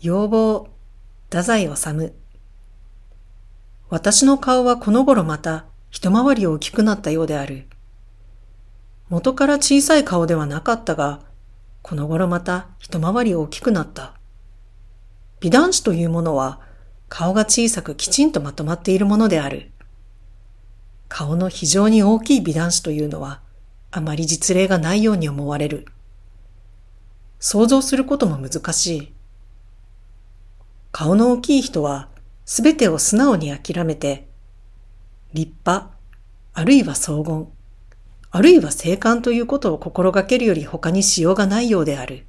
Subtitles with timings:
[0.00, 0.68] 要望、
[1.28, 2.12] 太宰治。
[3.90, 7.66] 私の顔はこの頃また一回り大きくなったようである。
[9.08, 11.22] 元から小さい顔ではなかったが、
[11.82, 14.14] この頃また一回り大きくなった。
[15.40, 16.60] 美男子というものは
[17.08, 19.72] 顔が小さくきちんとまとまっているものである。
[21.08, 23.40] 顔の非常に大きい美男子というのは
[23.90, 25.86] あまり実例がないように思われる。
[27.40, 29.17] 想像することも難しい。
[30.98, 32.08] 顔の大きい人は
[32.44, 34.26] すべてを素直に諦めて、
[35.32, 35.92] 立派、
[36.54, 37.46] あるいは荘厳、
[38.32, 42.26] あるいは静観ということを心がけるより他にしようがないようである。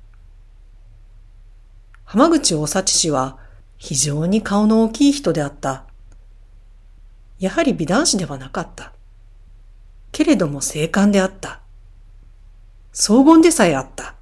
[2.03, 3.39] 浜口大幸氏は
[3.79, 5.85] 非常に顔の大きい人であった。
[7.39, 8.93] やはり美男子ではなかった。
[10.11, 11.61] けれども静観であった。
[12.93, 14.13] 荘厳でさえあった。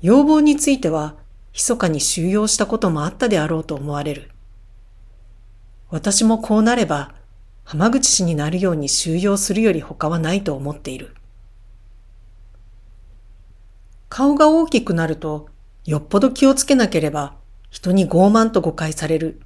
[0.00, 1.19] 要望については
[1.52, 4.30] 密かに収容したこともあったであろうと思われる。
[5.90, 7.14] 私もこうなれば、
[7.64, 11.14] 浜口氏になるように収容するより他はないと思っている。
[14.08, 15.48] 顔が大きくなると、
[15.84, 17.34] よっぽど気をつけなければ、
[17.70, 19.40] 人に傲慢と誤解される。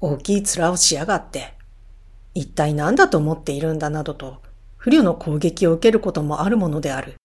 [0.00, 1.54] 大きい面をしやがって、
[2.34, 4.40] 一体何だと思っているんだなどと、
[4.76, 7.16] 不慮の攻撃を受けることもあるものである。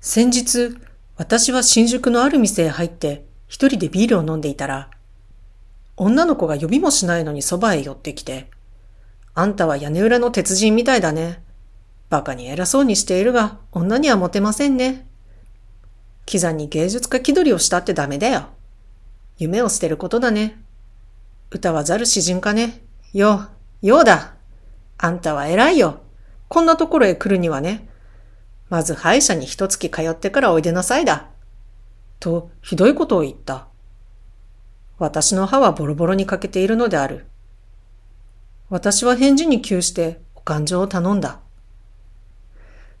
[0.00, 0.76] 先日、
[1.16, 4.90] 私は新宿のある店へ入って一人でビールを飲んでいたら、
[5.96, 8.48] 女の子が呼びもしないのにそばへ寄ってきて、
[9.34, 11.42] あんたは屋根裏の鉄人みたいだね。
[12.08, 15.06] バカに偉そうにしているが、女にはモテませんね。
[16.24, 18.48] キザに芸術家気取りをしたってダメだよ。
[19.38, 20.62] 夢を捨てることだね。
[21.50, 22.82] 歌はざる詩人かね。
[23.12, 23.48] よ、
[23.82, 24.34] ようだ。
[24.96, 26.00] あんたは偉いよ。
[26.48, 27.88] こんなところへ来るにはね。
[28.72, 31.28] まず歯医者に一月通ってからおいでなさいだ。
[32.20, 33.66] と、ひどいことを言った。
[34.98, 37.26] 私の歯はボロボロに欠けているのである。
[38.70, 41.40] 私は返事に窮してお勘定を頼んだ。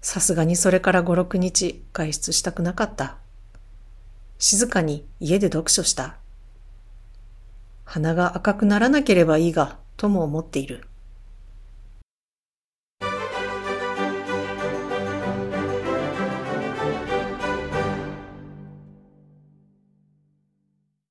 [0.02, 3.16] さすがにそれから五六日外出したくなかった。
[4.38, 6.16] 静かに家で読書した。
[7.86, 10.84] 鼻が赤くならなければいいが、とも思っている。